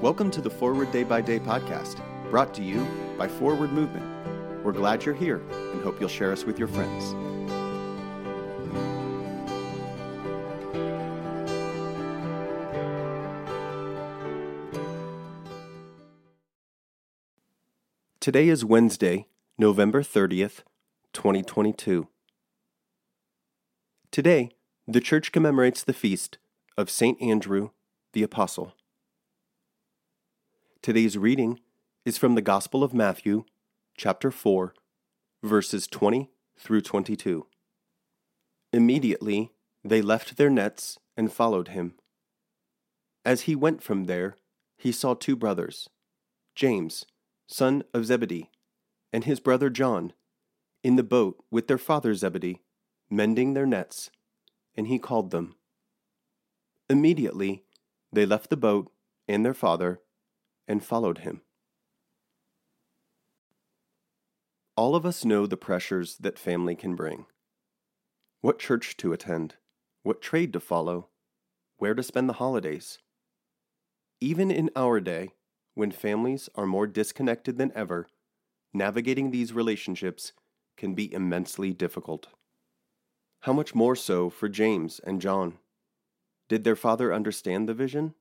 Welcome 0.00 0.30
to 0.32 0.40
the 0.40 0.50
Forward 0.50 0.92
Day 0.92 1.02
by 1.02 1.20
Day 1.20 1.38
podcast, 1.38 2.00
brought 2.30 2.54
to 2.54 2.62
you 2.62 2.86
by 3.18 3.26
Forward 3.26 3.72
Movement. 3.72 4.04
We're 4.64 4.72
glad 4.72 5.04
you're 5.04 5.14
here 5.14 5.42
and 5.50 5.82
hope 5.82 5.98
you'll 5.98 6.08
share 6.08 6.32
us 6.32 6.44
with 6.44 6.58
your 6.58 6.68
friends. 6.68 7.14
Today 18.20 18.48
is 18.48 18.64
Wednesday, 18.64 19.26
November 19.58 20.02
30th, 20.02 20.60
2022. 21.12 22.08
Today, 24.10 24.50
the 24.86 25.00
church 25.00 25.32
commemorates 25.32 25.84
the 25.84 25.92
feast 25.92 26.38
of 26.78 26.88
St. 26.88 27.20
Andrew 27.20 27.70
the 28.14 28.22
Apostle. 28.22 28.72
Today's 30.82 31.18
reading 31.18 31.58
is 32.04 32.16
from 32.16 32.36
the 32.36 32.42
Gospel 32.42 32.84
of 32.84 32.94
Matthew, 32.94 33.44
chapter 33.96 34.30
4, 34.30 34.72
verses 35.42 35.88
20 35.88 36.30
through 36.56 36.80
22. 36.80 37.46
Immediately 38.72 39.50
they 39.84 40.00
left 40.00 40.36
their 40.36 40.48
nets 40.48 40.96
and 41.16 41.32
followed 41.32 41.68
him. 41.68 41.94
As 43.24 43.42
he 43.42 43.56
went 43.56 43.82
from 43.82 44.04
there, 44.04 44.36
he 44.78 44.92
saw 44.92 45.14
two 45.14 45.34
brothers, 45.34 45.90
James, 46.54 47.04
son 47.48 47.82
of 47.92 48.06
Zebedee, 48.06 48.48
and 49.12 49.24
his 49.24 49.40
brother 49.40 49.70
John, 49.70 50.12
in 50.84 50.94
the 50.94 51.02
boat 51.02 51.42
with 51.50 51.66
their 51.66 51.78
father 51.78 52.14
Zebedee, 52.14 52.62
mending 53.10 53.54
their 53.54 53.66
nets, 53.66 54.10
and 54.76 54.86
he 54.86 55.00
called 55.00 55.32
them. 55.32 55.56
Immediately 56.88 57.63
they 58.14 58.26
left 58.26 58.50
the 58.50 58.56
boat 58.56 58.90
and 59.28 59.44
their 59.44 59.54
father 59.54 60.00
and 60.66 60.84
followed 60.84 61.18
him. 61.18 61.42
All 64.76 64.96
of 64.96 65.06
us 65.06 65.24
know 65.24 65.46
the 65.46 65.56
pressures 65.56 66.16
that 66.18 66.38
family 66.38 66.74
can 66.74 66.96
bring. 66.96 67.26
What 68.40 68.58
church 68.58 68.96
to 68.98 69.12
attend, 69.12 69.54
what 70.02 70.20
trade 70.20 70.52
to 70.52 70.60
follow, 70.60 71.08
where 71.76 71.94
to 71.94 72.02
spend 72.02 72.28
the 72.28 72.34
holidays. 72.34 72.98
Even 74.20 74.50
in 74.50 74.70
our 74.74 75.00
day, 75.00 75.30
when 75.74 75.90
families 75.90 76.48
are 76.54 76.66
more 76.66 76.86
disconnected 76.86 77.58
than 77.58 77.72
ever, 77.74 78.06
navigating 78.72 79.30
these 79.30 79.52
relationships 79.52 80.32
can 80.76 80.94
be 80.94 81.12
immensely 81.12 81.72
difficult. 81.72 82.28
How 83.40 83.52
much 83.52 83.74
more 83.74 83.94
so 83.94 84.30
for 84.30 84.48
James 84.48 85.00
and 85.04 85.20
John? 85.20 85.58
Did 86.54 86.62
their 86.62 86.76
father 86.76 87.12
understand 87.12 87.68
the 87.68 87.74
vision? 87.74 88.14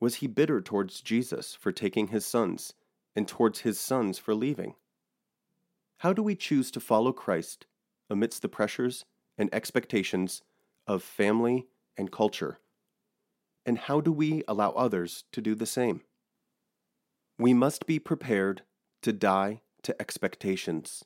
Was 0.00 0.16
he 0.16 0.26
bitter 0.26 0.60
towards 0.60 1.00
Jesus 1.00 1.54
for 1.54 1.70
taking 1.70 2.08
his 2.08 2.26
sons 2.26 2.74
and 3.14 3.28
towards 3.28 3.60
his 3.60 3.78
sons 3.78 4.18
for 4.18 4.34
leaving? 4.34 4.74
How 5.98 6.12
do 6.12 6.20
we 6.20 6.34
choose 6.34 6.72
to 6.72 6.80
follow 6.80 7.12
Christ 7.12 7.66
amidst 8.10 8.42
the 8.42 8.48
pressures 8.48 9.04
and 9.38 9.48
expectations 9.54 10.42
of 10.84 11.04
family 11.04 11.68
and 11.96 12.10
culture? 12.10 12.58
And 13.64 13.78
how 13.78 14.00
do 14.00 14.10
we 14.10 14.42
allow 14.48 14.70
others 14.70 15.22
to 15.30 15.40
do 15.40 15.54
the 15.54 15.64
same? 15.64 16.00
We 17.38 17.54
must 17.54 17.86
be 17.86 18.00
prepared 18.00 18.62
to 19.02 19.12
die 19.12 19.60
to 19.84 19.94
expectations, 20.00 21.04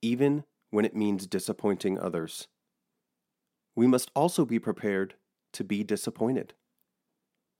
even 0.00 0.44
when 0.70 0.86
it 0.86 0.96
means 0.96 1.26
disappointing 1.26 1.98
others. 1.98 2.48
We 3.74 3.86
must 3.86 4.10
also 4.14 4.46
be 4.46 4.58
prepared 4.58 5.16
to 5.52 5.64
be 5.64 5.82
disappointed 5.82 6.54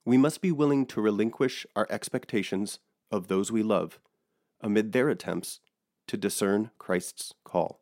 we 0.06 0.16
must 0.16 0.40
be 0.40 0.52
willing 0.52 0.86
to 0.86 1.00
relinquish 1.00 1.66
our 1.74 1.86
expectations 1.90 2.78
of 3.10 3.26
those 3.26 3.50
we 3.50 3.62
love 3.62 3.98
amid 4.60 4.92
their 4.92 5.08
attempts 5.08 5.60
to 6.06 6.16
discern 6.16 6.70
Christ's 6.78 7.34
call. 7.44 7.80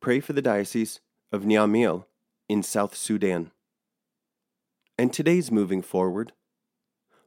Pray 0.00 0.20
for 0.20 0.32
the 0.32 0.40
Diocese 0.40 1.00
of 1.32 1.42
Niamey 1.42 2.04
in 2.48 2.62
South 2.62 2.94
Sudan. 2.94 3.50
And 4.96 5.12
today's 5.12 5.50
moving 5.50 5.82
forward, 5.82 6.32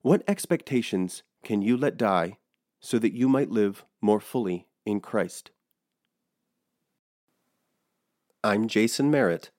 what 0.01 0.23
expectations 0.27 1.23
can 1.43 1.61
you 1.61 1.75
let 1.75 1.97
die 1.97 2.37
so 2.79 2.97
that 2.99 3.13
you 3.13 3.27
might 3.27 3.51
live 3.51 3.83
more 3.99 4.21
fully 4.21 4.67
in 4.85 5.01
Christ? 5.01 5.51
I'm 8.43 8.69
Jason 8.69 9.11
Merritt 9.11 9.51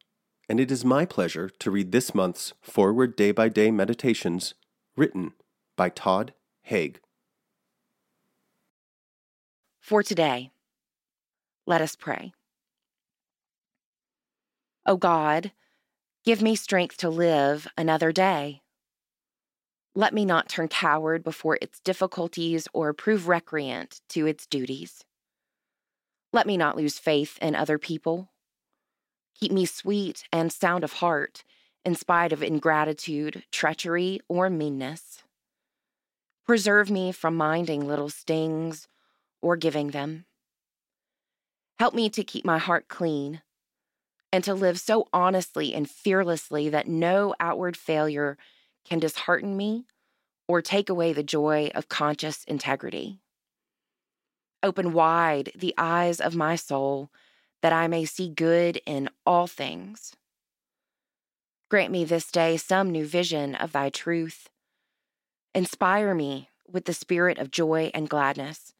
and 0.52 0.60
it 0.60 0.70
is 0.70 0.84
my 0.84 1.06
pleasure 1.06 1.48
to 1.48 1.70
read 1.70 1.92
this 1.92 2.14
month's 2.14 2.52
Forward 2.60 3.16
Day 3.16 3.32
by 3.32 3.48
Day 3.48 3.70
Meditations, 3.70 4.52
written 4.98 5.32
by 5.78 5.88
Todd 5.88 6.34
Haig. 6.64 7.00
For 9.80 10.02
today, 10.02 10.50
let 11.66 11.80
us 11.80 11.96
pray. 11.96 12.34
O 14.84 14.98
God, 14.98 15.52
give 16.22 16.42
me 16.42 16.54
strength 16.54 16.98
to 16.98 17.08
live 17.08 17.66
another 17.78 18.12
day. 18.12 18.60
Let 19.94 20.12
me 20.12 20.26
not 20.26 20.50
turn 20.50 20.68
coward 20.68 21.24
before 21.24 21.56
its 21.62 21.80
difficulties 21.80 22.68
or 22.74 22.92
prove 22.92 23.26
recreant 23.26 24.02
to 24.10 24.26
its 24.26 24.46
duties. 24.46 25.02
Let 26.30 26.46
me 26.46 26.58
not 26.58 26.76
lose 26.76 26.98
faith 26.98 27.38
in 27.41 27.54
other 27.54 27.78
people 27.78 28.31
Keep 29.38 29.53
me 29.53 29.66
sweet 29.66 30.25
and 30.32 30.53
sound 30.53 30.84
of 30.84 30.94
heart, 30.94 31.44
in 31.84 31.94
spite 31.94 32.32
of 32.32 32.43
ingratitude, 32.43 33.44
treachery, 33.50 34.20
or 34.28 34.48
meanness. 34.48 35.22
Preserve 36.47 36.91
me 36.91 37.12
from 37.12 37.37
minding 37.37 37.87
little 37.87 38.10
stings 38.10 38.88
or 39.41 39.56
giving 39.56 39.91
them. 39.91 40.26
Help 41.78 41.94
me 41.94 42.09
to 42.10 42.22
keep 42.22 42.44
my 42.44 42.59
heart 42.59 42.88
clean 42.88 43.42
and 44.32 44.44
to 44.44 44.54
live 44.54 44.78
so 44.78 45.09
honestly 45.12 45.75
and 45.75 45.91
fearlessly 45.91 46.69
that 46.69 46.88
no 46.88 47.34
outward 47.41 47.76
failure 47.76 48.38
can 48.84 48.98
dishearten 48.98 49.56
me 49.56 49.84
or 50.48 50.62
take 50.62 50.88
away 50.88 51.12
the 51.12 51.22
joy 51.22 51.71
of 51.75 51.88
conscious 51.88 52.44
integrity. 52.44 53.21
Open 54.62 54.92
wide 54.92 55.53
the 55.56 55.75
eyes 55.76 56.21
of 56.21 56.37
my 56.37 56.56
soul 56.56 57.10
that 57.62 57.72
I 57.72 57.86
may 57.86 58.04
see 58.04 58.28
good 58.28 58.80
in 58.84 59.08
all 59.24 59.46
things. 59.46 60.14
Grant 61.70 61.90
me 61.90 62.04
this 62.04 62.30
day 62.30 62.56
some 62.56 62.90
new 62.90 63.06
vision 63.06 63.54
of 63.54 63.72
thy 63.72 63.88
truth. 63.88 64.50
Inspire 65.54 66.14
me 66.14 66.50
with 66.66 66.84
the 66.84 66.92
spirit 66.92 67.38
of 67.38 67.50
joy 67.50 67.90
and 67.94 68.08
gladness, 68.08 68.72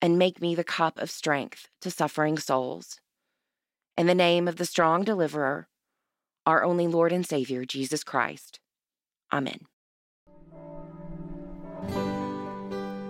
and 0.00 0.18
make 0.18 0.40
me 0.40 0.54
the 0.54 0.64
cup 0.64 0.98
of 0.98 1.10
strength 1.10 1.68
to 1.80 1.90
suffering 1.90 2.38
souls. 2.38 3.00
In 3.96 4.06
the 4.06 4.14
name 4.14 4.46
of 4.46 4.56
the 4.56 4.66
strong 4.66 5.04
deliverer, 5.04 5.68
our 6.44 6.62
only 6.64 6.86
Lord 6.86 7.12
and 7.12 7.26
Savior, 7.26 7.64
Jesus 7.64 8.04
Christ. 8.04 8.60
Amen. 9.32 9.60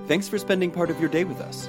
Thanks 0.06 0.28
for 0.28 0.38
spending 0.38 0.70
part 0.70 0.90
of 0.90 1.00
your 1.00 1.08
day 1.08 1.24
with 1.24 1.40
us. 1.40 1.68